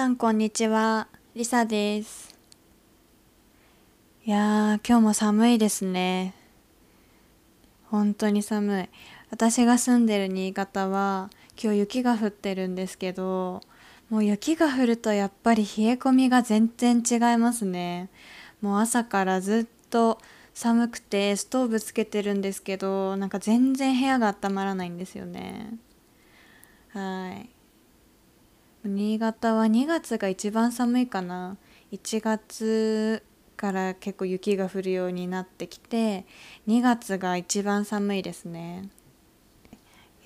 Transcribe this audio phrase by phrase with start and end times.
[0.00, 2.34] さんこんにちは、りさです。
[4.24, 6.32] いやー、今日も寒いですね。
[7.90, 8.88] 本当に寒い。
[9.30, 11.28] 私が住んでる新潟は
[11.62, 13.60] 今日雪が降ってるんですけど、
[14.08, 18.08] もう雪が降るとやっぱり冷え込みが全然違いますね。
[18.62, 20.18] もう朝からずっと
[20.54, 25.74] 寒くてストーブつけてるんですけど、なんか全然部屋が温まらないんですよね。
[26.88, 27.50] はい。
[28.84, 31.56] 新潟は2月が一番寒いかな。
[31.92, 33.22] 1月
[33.56, 36.24] から結構雪が降るようになってきて
[36.66, 38.88] 2月が一番寒いですね、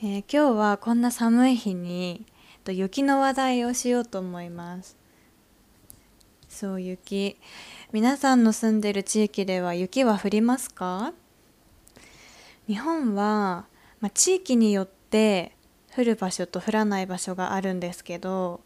[0.01, 2.27] えー今日はこんな寒い日に
[2.69, 4.97] 雪の話題をしようと思います。
[6.49, 7.37] そう雪。
[7.93, 11.13] 皆さんの住んでる地域では雪は降りますか？
[12.69, 13.67] 日本は、
[14.01, 15.54] まあ、地域によって
[15.97, 18.61] 降る場所と降らない場所があるんですけど、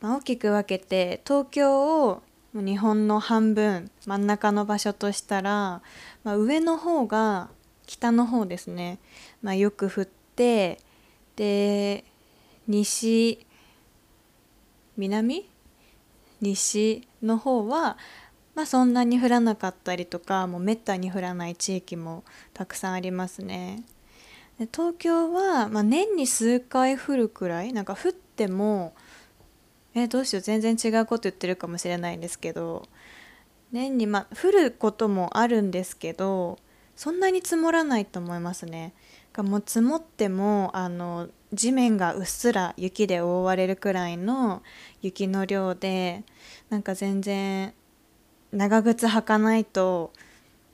[0.00, 2.22] まあ、大きく分けて東京を
[2.54, 5.82] 日本の半分真ん中の場所としたら、
[6.24, 7.50] まあ、上の方が
[7.86, 8.98] 北の方ですね、
[9.42, 10.78] まあ、よく降って
[11.36, 12.04] で
[12.66, 13.46] 西
[14.96, 15.48] 南？
[16.40, 17.96] 西の方は、
[18.54, 23.82] まあ、そんなに降らなかったりとかもうめったに降らない地域もたくさんありますね。
[24.58, 28.94] で東京は、まあ、年に数回降るくらいなんか降っても
[29.94, 32.88] えどうしよう全然違うこと言ってるかもしれないんですけど
[33.72, 36.58] 年にまあ降ることもあるんですけど
[36.96, 38.92] そんなに積もらないと思いますね。
[39.32, 44.62] がもう積もってもあの地面がうっすら雪で覆われるくらいの
[45.00, 46.24] 雪の量で
[46.70, 47.72] なんか全然
[48.50, 50.12] 長靴履かないと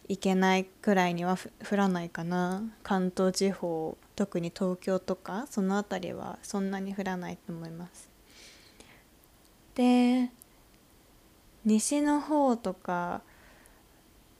[0.09, 1.39] いけないくらいには
[1.69, 2.63] 降らないかな。
[2.83, 8.11] 関東地方特に東京とかその辺りはそんなに降らないと思います。
[9.75, 10.31] で
[11.65, 13.23] 西の方とか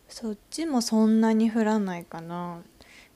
[0.09, 2.63] そっちもそんなに降らないかな。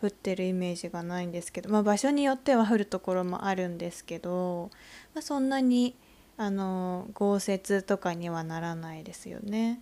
[0.00, 4.70] 降ってるイメージがないんですけど、まあ、場所によっては降るところもあるんですけど、
[5.12, 5.96] まあ、そんなに
[6.36, 9.80] あの豪雪とかにはならないですよね。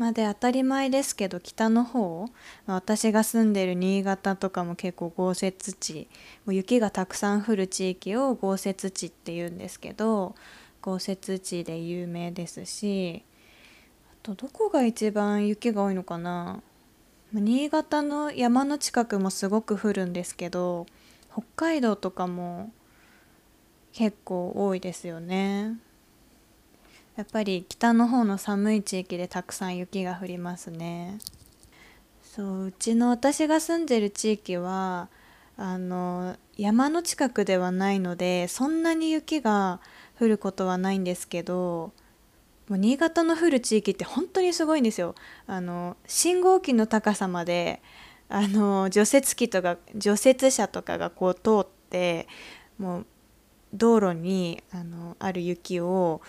[0.00, 2.30] まで当たり前ですけど北の方、
[2.64, 6.08] 私が住んでる新潟とかも結構豪雪地
[6.46, 10.34] もう雪がたくさん降る地域を豪雪地って言うんですけど
[10.80, 13.22] 豪雪地で有名ですし
[14.10, 16.62] あとどこが一番雪が多いのかな
[17.34, 20.86] 新潟の山の近くもすごく降るんですけど
[21.30, 22.72] 北海道とかも
[23.92, 25.78] 結構多いですよね。
[27.16, 31.18] やっぱり北の方の寒い地域でたくさん雪が降りますね。
[32.22, 35.08] そううちの私が住んでる地域は
[35.56, 39.80] あの山の近くではないのでそんなに雪が
[40.18, 41.92] 降ることはないんですけど
[42.68, 45.16] もう新潟の降る地域って本当にすごいんですよ。
[45.48, 47.82] あの信号機の高さまで
[48.28, 52.28] あの除雪機とか除雪車とかがこう通って
[52.78, 53.06] もう
[53.74, 56.20] 道路にあのある雪を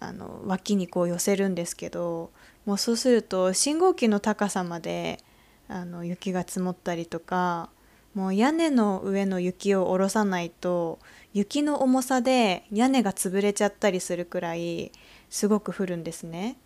[0.00, 2.30] あの脇にこう寄せるんですけど
[2.64, 5.22] もうそうすると信号機の高さまで
[5.68, 7.68] あの雪が積もったりとか
[8.14, 10.98] もう屋根の上の雪を下ろさないと
[11.32, 14.90] 雪の重さで屋根が潰れちゃったりするくらい
[15.28, 16.56] すごく降るんですね。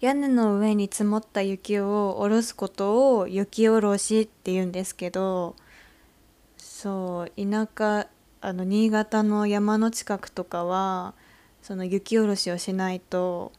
[0.00, 5.56] 屋根の上に積もった雪を下ろすことを雪下ろしって言うんですけど
[6.56, 8.08] そう田舎
[8.40, 11.14] あの新潟の山の近くとかは
[11.62, 13.52] その雪下ろしをしないと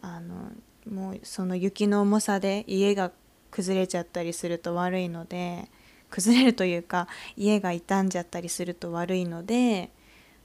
[0.00, 0.52] あの
[0.90, 3.12] もうその雪の重さで家が
[3.50, 5.68] 崩れちゃったりすると悪いので
[6.10, 9.90] 崩れるというか家が傷んじゃったりすると悪いので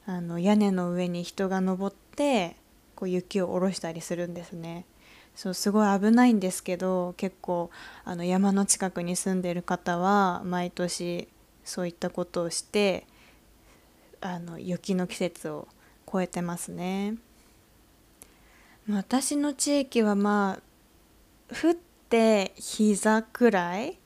[0.06, 2.56] あの屋根の上に人が登って
[2.96, 4.86] こう雪を下ろしたりするんですね。
[5.36, 7.70] そうすごい危ないんですけど結構
[8.06, 11.28] あの山の近くに住んでる方は毎年
[11.66, 13.06] そういったことをして
[14.22, 15.68] あの雪の季節を
[16.12, 17.16] 超えてますね。
[18.90, 21.74] 私の地域はまあ降っ
[22.10, 23.98] て膝くらい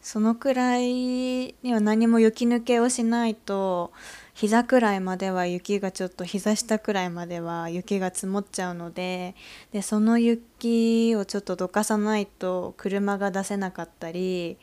[0.00, 3.92] そのくらいには何も雪抜けをしないと
[4.34, 9.34] 膝くらいまでは雪がちょっと膝下くらいまでは雪が積もっちゃうので
[9.72, 14.58] でその雪をちょっとどかさないと車が出せなかったり、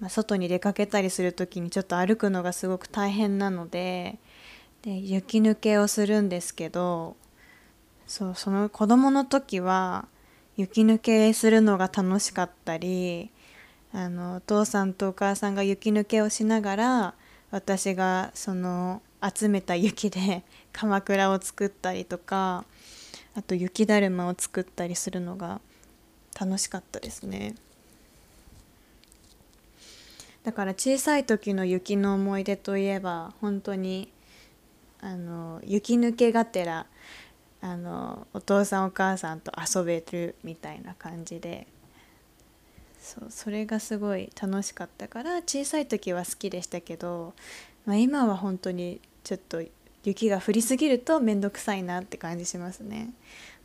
[0.00, 4.18] まあ、外に出かけたりする時にちょっと歩くのがすごく大変なので
[4.82, 7.16] で雪抜けをするんですけど
[8.06, 10.06] そうその子供の時は
[10.56, 13.30] 雪抜けするのが楽しかったり
[13.92, 17.14] あのお父さんとお母さんが雪抜けをしながら
[17.50, 20.42] 私がその集めた雪で
[20.72, 22.64] 鎌倉を作ったりとか
[23.34, 25.60] あと雪だるまを作ったりするのが
[26.38, 27.54] 楽しかったですね。
[30.44, 34.11] だから小さい時の雪の思い出といえば本当に
[35.02, 36.86] あの雪抜けがてら
[37.60, 41.66] あのお父さんお母さんと遊べるみたいな感じで
[42.98, 47.34] そうそれがすごい楽しかったから小さい時は好きでしたけど、
[47.84, 49.62] まあ、今は本当にちょっと
[50.04, 53.10] 雪が降りすぎると面倒くさいなって感じしますね。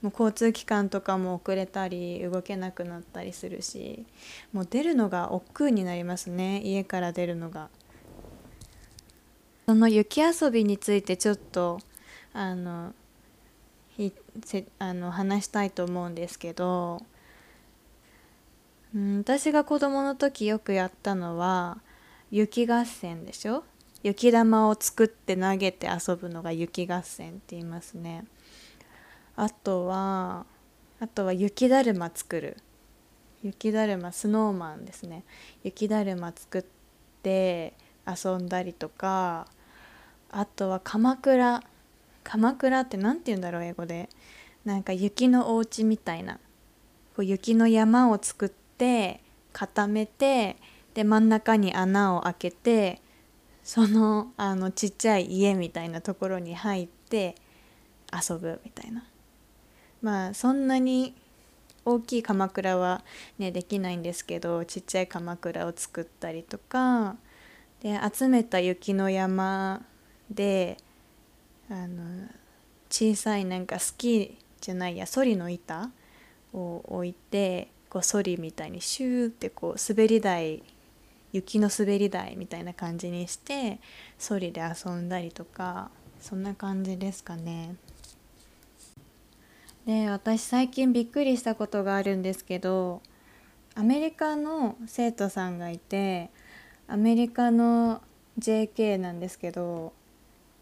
[0.01, 4.05] もう交通機関とかも遅れたり動けなくなったりするし
[4.53, 7.69] もう出るのが億劫になりますね家から出るのが。
[9.69, 11.81] その雪遊びについてちょっと
[12.31, 12.93] あの
[14.79, 17.01] あの話したいと思うんですけど、
[18.95, 21.79] うん、私が子供の時よくやったのは
[22.31, 23.65] 雪合戦でしょ？
[24.03, 28.23] 雪玉を作って投げて遊ぶのが雪合戦って言いますね。
[29.35, 30.45] あとは
[31.01, 32.55] あとは雪だるま作る。
[33.43, 35.25] 雪だるまスノーマンですね。
[35.65, 36.65] 雪だるま作っ
[37.21, 37.73] て
[38.07, 39.45] 遊んだりとか
[40.31, 41.63] あとは鎌倉。
[42.23, 44.09] 鎌倉って何て言うんだろう英語で。
[44.65, 46.35] なんか雪のお家みたいな。
[47.15, 49.21] こう雪の山を作って
[49.53, 50.57] 固めて
[50.93, 53.01] で真ん中に穴を開けて
[53.63, 57.35] そのあのちっちゃい家みたいなところに入って
[58.13, 59.03] 遊ぶみたいな。
[60.01, 61.15] まあそんなに
[61.85, 63.03] 大きい鎌倉は
[63.39, 67.15] ねできないんですけどちっちゃい鎌倉を作ったりとか
[67.81, 69.85] で集めた雪の山
[70.29, 70.77] で
[71.69, 72.27] あの
[72.89, 74.31] 小さいなんかスキー
[74.61, 75.91] じゃないやソリの板
[76.53, 80.63] を置いてこうソリみたいにシューってこう滑り台
[81.33, 83.79] 雪の滑り台みたいな感じにして
[84.17, 85.89] ソリで遊んだりとか
[86.19, 87.75] そんな感じですかね。
[89.85, 93.01] で私最近びっくりしたことがあるんですけど
[93.73, 96.29] アメリカの生徒さんがいて
[96.87, 98.01] アメリカの
[98.37, 99.93] JK なんですけど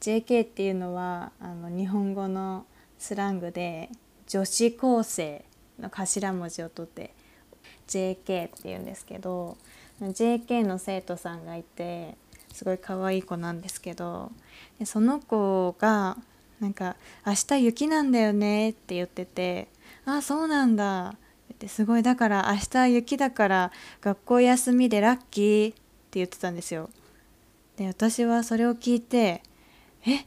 [0.05, 2.67] JK っていうのはあの日本語の
[2.99, 3.89] スラングで
[4.27, 5.43] 女子高生
[5.79, 7.11] の頭文字を取って
[7.87, 9.57] JK っていうんですけど
[9.99, 12.15] JK の生徒さんがいて
[12.53, 14.31] すごい可愛い子なんですけど
[14.77, 16.17] でその子が
[16.59, 19.69] なんか「明日雪なんだよね」って言ってて
[20.05, 21.15] 「あそうなんだ」
[21.51, 23.71] ってすごいだから明日雪だから
[24.01, 25.81] 学校休みでラッキーって
[26.19, 26.91] 言ってたんですよ。
[27.77, 29.41] で私はそれを聞いて
[30.07, 30.25] え？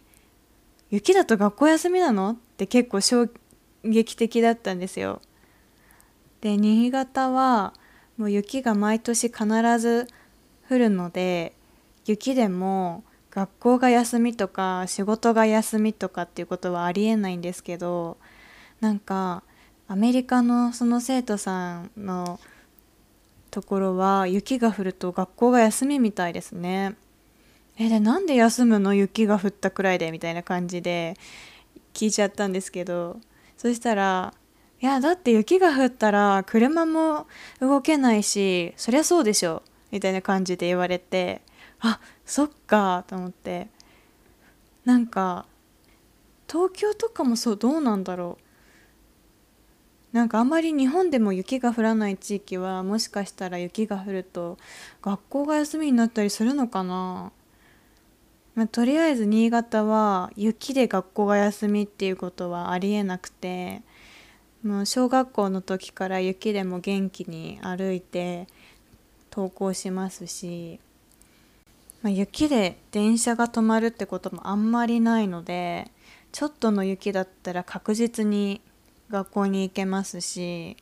[0.91, 2.31] 雪だと学校休みなの？
[2.31, 3.29] って結構衝
[3.85, 5.21] 撃的だったんですよ。
[6.41, 7.75] で新潟は
[8.17, 9.47] もう雪が毎年必
[9.79, 10.07] ず
[10.71, 11.53] 降るので
[12.07, 18.17] 雪でも学校が休みとか仕事が休みとかっていうことはありえないんですけど
[18.81, 19.43] なんか
[19.87, 22.41] アメリカのその生徒さんの
[23.51, 26.95] ところは雪が降ると学校が休みみたいですね。
[27.79, 28.93] えでなんで休むの？
[28.95, 31.15] 雪が降ったくらいでみたいな感じで
[31.95, 33.21] 聞いちゃったんですけど
[33.57, 34.35] そしたら
[34.83, 37.27] 「いやだって雪が降ったら車も
[37.61, 41.43] 動けないしそりゃそうでしょ」みたいな感じで言われて
[41.81, 43.69] あそっかと思って。
[44.85, 45.45] なんか
[46.51, 48.39] 東京とかもそうどうなんだろ
[50.13, 50.17] う。
[50.17, 54.57] なんかあんまり日本でも雪が降らない地域はもしかしたら雪が降ると
[55.03, 57.33] 学校が休みになったりするのかな。
[58.59, 63.83] まあ、とりあえず新潟は雪で学校が休みっていうことはありえなくて
[64.65, 68.49] もう小学校の時から雪でも元気に歩いて
[69.31, 70.81] 登校しますし、
[72.03, 75.93] まあ、雪で電車が止まるってこともあんまりないので
[76.33, 78.61] ちょっとの雪だったら確実に
[79.09, 80.77] 学校に行けますし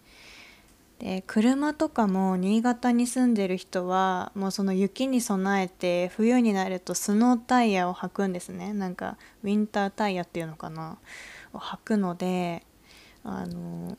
[0.98, 8.72] で車とかも新潟に住んでる人はもうその雪に備えて冬になるとスノータイヤを履くんですね。
[8.72, 10.96] なんかウィンタータイヤっていうのかな？
[11.52, 12.64] を履くので
[13.24, 13.96] あの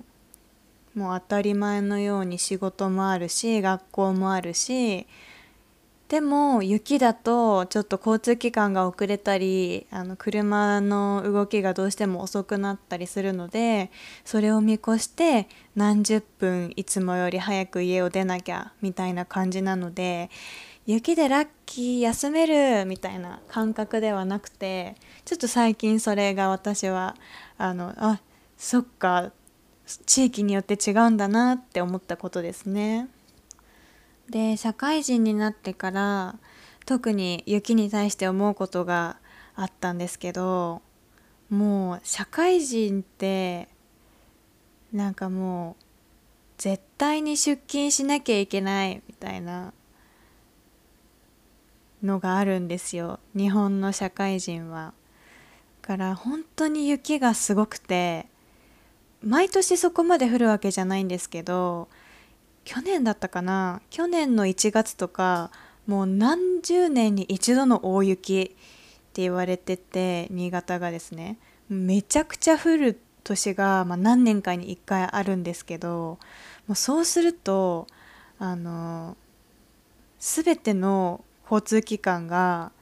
[0.95, 5.05] もう当たり前のように仕事もあるし学校もあるし
[6.09, 13.91] でも雪だとちょっと交通機関が遅れたりあの車の動きがどうしても遅くなったりするので
[14.23, 20.29] それを見越して何十分いつもより早く家を出なきゃみたいな感じなので
[20.85, 24.95] 雪でラッキー休めるみたいな感覚ではなくて
[25.25, 27.17] ちょっと最近それが私は
[27.57, 28.21] あのあ
[28.57, 29.33] そっか
[30.05, 33.09] 地域によって違うんだなって思ったことですね。
[34.29, 36.35] で社会人になってから
[36.85, 39.17] 特に雪に対して思うことが
[39.55, 40.81] あったんですけど
[41.49, 43.67] もう社会人って
[44.91, 45.83] なんかもう
[46.57, 49.73] 絶対に出勤しなきゃいけないみたいな
[52.03, 54.93] のがあるんですよ日本の社会人は。
[55.81, 58.27] から本当に雪がすごくて
[59.23, 61.87] 毎年そこまで降るわけじゃないんですけど
[62.67, 63.81] 去年だったかな？
[63.89, 65.51] 去年の1月とか
[65.85, 68.47] もう何十年に一度の大雪っ
[69.13, 71.37] て言われてて新潟がですね。
[71.69, 76.17] めちゃくちゃ降る年が、まあ、何年かに1回あるんですけど
[76.67, 77.87] もうそうすると
[78.37, 79.15] あの
[80.19, 82.73] 全ての交通機関が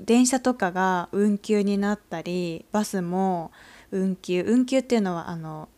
[0.00, 3.50] 電車とかが運休になったりバスも
[3.90, 4.44] 運休。
[4.46, 5.68] 運休っていうのはあの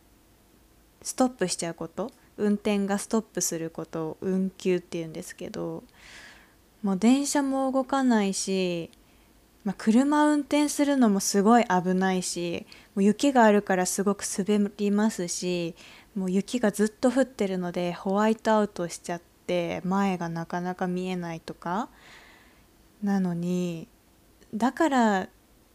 [1.01, 2.11] ストップしちゃうこと。
[2.37, 5.83] 運転がストップすることを運休っていうんですけど
[6.83, 8.91] もう電車も動かないし、
[9.63, 12.65] まあ、車運転するのもすごい危ないし
[12.95, 15.75] もう雪があるからすごく滑りますし
[16.15, 21.89] もう雪がずっと降ってるのでホワイトアウトしちゃって前がなかなか見えないとか。
[23.03, 23.87] なのに
[24.53, 25.27] だから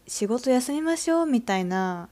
[0.07, 2.09] 仕事休みましょうみたいな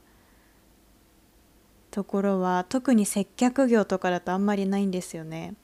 [1.91, 5.55] ところは特に接客業とかだとあんまりないんですよね。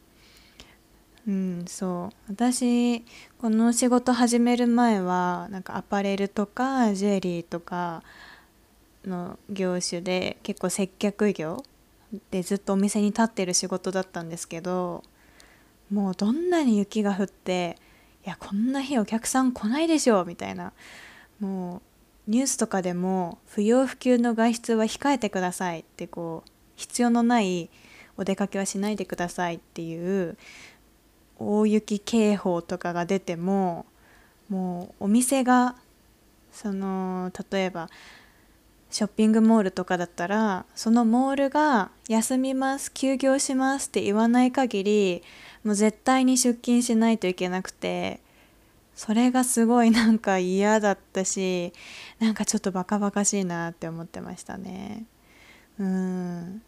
[1.27, 3.01] うん、そう私
[3.38, 8.01] この仕事始める前はなんかアパレルとかジュエリーとか
[9.05, 11.65] の業種で結構接客業
[12.31, 15.03] でずっとお店に立ってる仕事だったんですけど
[15.91, 17.77] もうどんなに雪が降って
[18.25, 20.72] いやこんな日お客さん来ないでしょみたいな
[21.41, 21.81] もう
[22.27, 27.69] ニュースとかでも不要不急の外出は控えてくださいってこう必要のない
[28.17, 30.38] お出かけはしないでくださいっていう
[31.39, 33.86] 大雪警報とかが出ても
[34.50, 35.75] もうお店が
[36.51, 37.89] その例えば
[38.89, 45.24] ショッピングモールとかだったらそのモールが休みます休業しますって言わない限り
[45.63, 48.22] もう絶対に出勤しないといけなくて
[48.98, 51.72] それがすごいなんか嫌だったし
[52.20, 55.06] なんかちょっとバカバカしいなって思ってましたね。
[55.80, 56.62] うん。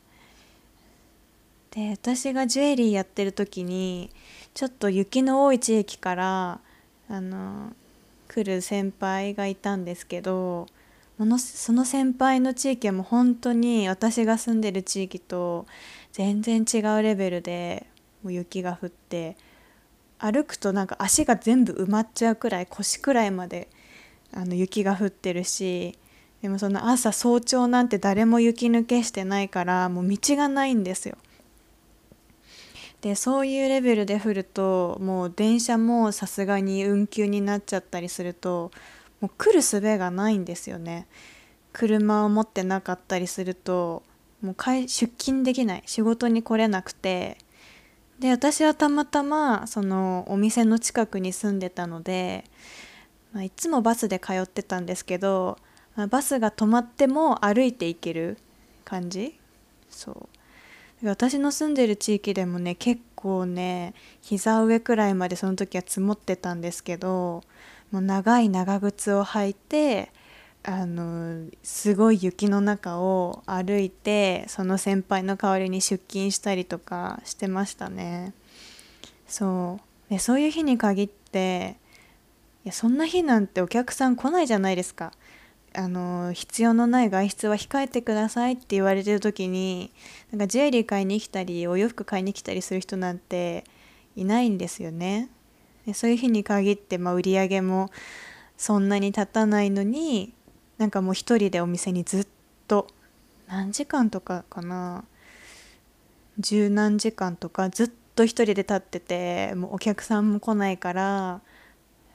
[1.71, 4.11] で私がジュエリーやってる時に
[4.53, 6.59] ちょっと雪の多い地域から
[7.09, 7.73] あの
[8.27, 10.67] 来る先輩がいたんですけど
[11.17, 15.65] ものその先輩の地域はもう本当に私が住んでる地域と
[16.11, 17.87] 全然違うレベルで
[18.23, 19.35] もう雪が降って
[20.19, 23.69] 歩くとなんか足が全部埋まっちゃうくらい腰くらいまで
[24.33, 25.97] あの雪が降ってるし
[26.41, 31.17] でもその朝早朝なんて誰も雪抜けしてないからもう道がないんですよ。
[33.01, 38.71] でそういうレベルで降るともう電車もさすがに運休になっちゃったりすると
[39.21, 41.07] もう来る術がないんですよね
[41.71, 44.03] 車を持ってなかったりすると
[44.41, 47.37] もう出勤できない仕事に来れなくて
[48.19, 52.43] で私はたまたまそのお店の近くに住んでたので、
[53.31, 55.57] まあ、いつもバスで通ってたんですけど、
[55.95, 58.37] まあ、バスが止まっても歩いて行ける
[58.83, 59.39] 感じ？
[59.89, 60.29] そう。
[61.01, 67.41] 私の住んでる地域でもね結構ね膝上くらいまでその時は積もってたんですけど
[67.89, 70.11] もう長い長靴を履いて
[70.63, 78.33] あのすごい雪の中を歩いてその先輩の代わりに出勤したりとかしてましたね。
[79.27, 80.13] そう。
[80.13, 81.77] でそういう日に限って
[82.65, 85.13] いやそんな日なんてお客さん来ないじゃないですか。
[85.73, 89.91] あの必要のない外出は控えてくださいって言われてる時に
[90.31, 93.65] なんかジュエリー買いに来たりお洋服買いに来たりする人なんて
[94.15, 95.29] いないんですよね。
[95.85, 97.91] でそういう日に限って、まあ、売り上げも
[98.57, 100.33] そんなに経たないのに
[100.79, 102.27] なんかもう一人でお店にずっ
[102.67, 102.87] と
[103.47, 105.03] 何時間とかかな？
[106.39, 111.41] 十何時間とかずっと一人で立っててもうお客さんも来ないから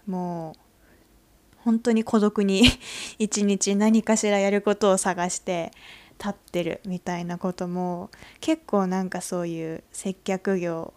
[0.07, 2.63] もう本当に孤独に
[3.19, 5.73] 一日何かしらやることを探して
[6.19, 10.95] 立ってるみたいなことも結構なんかそういう接客業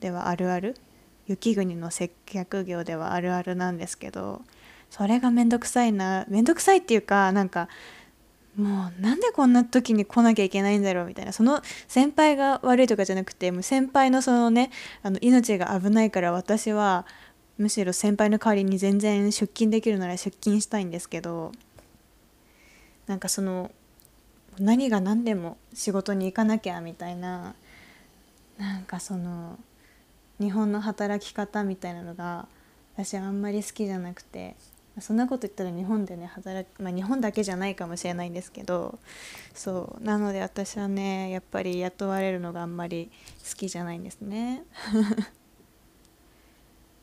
[0.00, 0.74] ではあるある？
[1.26, 4.42] 雪国の接客業ではあるあるなんですけど
[4.96, 6.24] それがめんどくさいな。
[6.28, 7.68] めんどくさいっていうかなんか
[8.56, 11.32] もうなんでこんな時に来なきゃいけないんだろうみたいな。
[11.32, 14.70] その先輩が悪いとかじゃなくてもう先輩のそのね
[15.02, 17.06] あの命が危ないから私は
[17.58, 21.50] むしろ先輩の代わりに全然出勤できるなら出勤したいんですけど
[23.08, 23.72] なんかその
[24.60, 27.56] 何が何でも仕事に行かなきゃみたいな
[28.58, 29.58] なんかその
[30.38, 32.46] 日本の働き方みたいなのが
[32.94, 34.54] 私はあんまり好きじゃなくて。
[35.00, 38.98] そんなこと言ったら日本でね働く、まあ、日本だけじゃないかもしれないんですけど
[39.52, 43.10] そうなので私はねやっぱり雇われるのがあんまり
[43.48, 44.64] 好きじゃないんですね。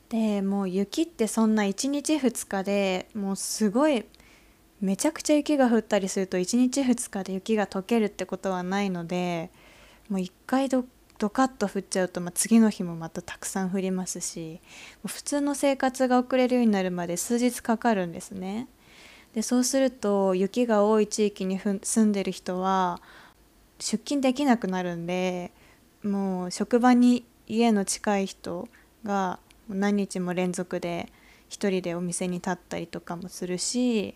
[0.07, 4.03] でもう雪ってそんな1日2日でもうすごい
[4.81, 9.51] めちゃくちゃ雪が降ったりすると1日2日で雪が溶けるってことはないので
[10.09, 10.85] もう1回どっ
[11.21, 14.59] ドカッと降っちゃうと、まあ、次の日もまたたくさん降りますし
[15.05, 18.67] 普通の生活が送れるようになるまで数日かかるんですね。
[19.35, 22.99] でそうすると雪が多い地域に住んでる人は
[23.77, 25.51] 出勤できなくなるんで
[26.03, 28.67] もう職場に家の近い人
[29.03, 29.37] が
[29.69, 31.07] 何日も連続で
[31.51, 34.15] 1人でお店に立ったりとかもするし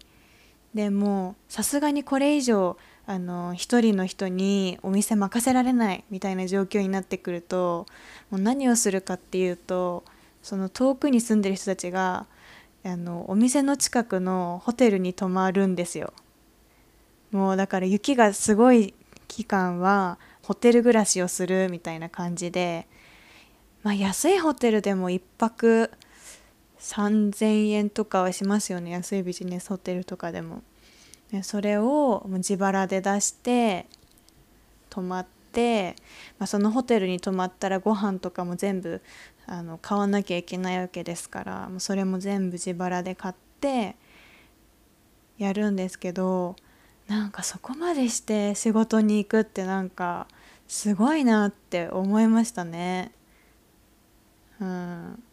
[0.74, 7.86] でもさすがにこれ以上あの一人の人にお店任せられないみたいな状況になってくると
[8.32, 10.04] もう何をするかっていうと
[10.42, 12.26] その遠くに住んでる人たちが
[12.84, 16.14] あのお店の近くのホテルに泊まるんですよ。
[17.32, 18.94] もうだから雪がすごい
[19.28, 22.88] 期間はホテル暮らしをするみたいな感じで、
[23.84, 25.92] まあ、安いホテルでも1泊
[26.80, 30.62] 3000円とかはしますよね安いビジネスホテルとかでも。
[31.44, 33.88] それを自腹で出して
[34.90, 35.96] 泊まって、
[36.40, 39.02] まあ、そのホテルに泊まったらご飯とかも全部
[39.48, 43.96] あの買わなきゃいけないわけですからもうそれも全部自腹で買って
[45.38, 46.56] やるんですけど
[47.08, 50.28] なんかそこまでして仕事に行くってなんか
[50.68, 53.12] すごいなって思いましたね。
[54.60, 55.24] うん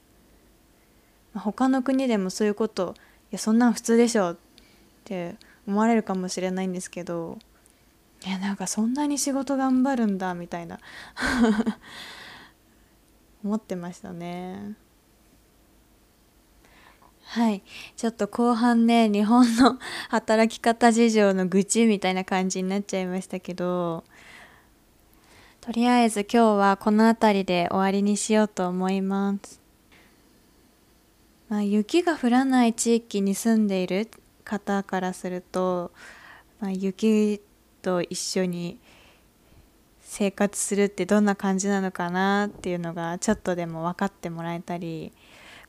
[1.35, 2.95] 他の国でもそういうこと
[3.31, 4.37] いやそんなん普通でしょっ
[5.05, 7.39] て思われるかもしれないんですけど
[8.25, 10.79] いやなんかそんなに仕事頑張るんだみたいな
[13.45, 14.77] 思ってましたね。
[17.25, 17.63] はい。
[17.97, 19.79] ちょっと後半ね日本の
[20.11, 24.05] 働き方事情の愚痴みたいな感じになっちゃいましたけど
[25.63, 29.61] とりあえず今日はこの辺りで終わりにしようと思います。
[31.49, 34.09] まあ、雪が降らない地域に住んでいる
[34.53, 35.93] 方からすると、
[36.61, 37.41] まあ、雪
[37.81, 38.79] と一緒に
[40.03, 45.13] 生活するってどんな感じなのかなっていうのがちょっとでも分かってもらえたり、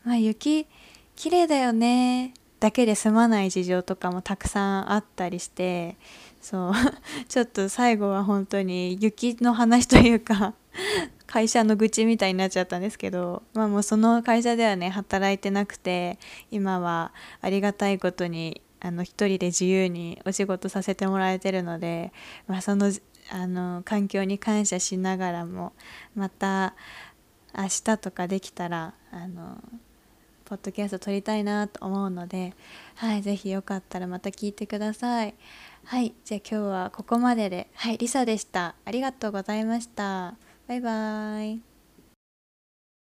[0.03, 0.67] まあ、雪
[1.15, 5.95] 綺麗だよねだけで済まない事情とかもたくさんあったりして
[6.41, 6.73] そう
[7.29, 10.53] ちょっと最後は本当に雪の話というか
[11.25, 16.19] 会社の愚痴みたいになっちゃったんですけど、まあ、もうその会社ではね働いてなくて
[16.51, 22.11] 今はありがたいことにあの一人で自由にお仕事させてもらえてるので、
[22.47, 22.91] まあ、その
[23.31, 25.71] あの環境に感謝しながらも
[26.13, 26.75] また
[27.57, 29.57] 明日とかできたらあの
[30.43, 32.53] ポッドキャスト撮りたいなと思うので、
[32.95, 35.33] はい、ぜひよかったらまた聞いてください。
[35.85, 38.75] はい、じゃあ今日はここまでで、はい、リサでした。
[38.83, 40.35] ありがとうございました。
[40.67, 41.72] バイバーイ。